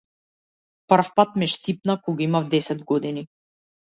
[0.93, 3.25] Првпат ме штипна кога имав десет години.